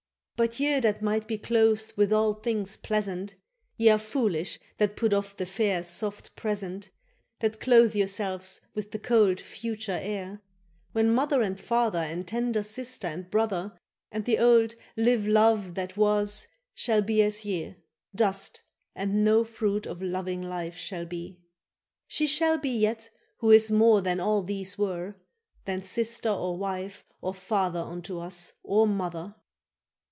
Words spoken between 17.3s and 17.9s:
ye,